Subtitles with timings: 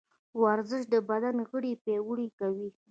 [0.41, 2.69] ورزش د بدن غړي پیاوړي کوي.